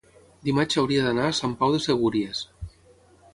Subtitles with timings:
[0.47, 2.41] dimarts hauria d'anar a Sant Pau de Segúries.